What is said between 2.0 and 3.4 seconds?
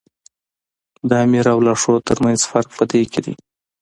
تر منځ فرق په دې کې دی.